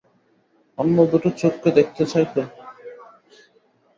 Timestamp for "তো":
2.33-2.41